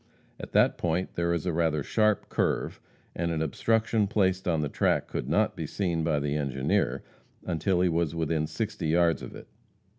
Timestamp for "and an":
3.15-3.43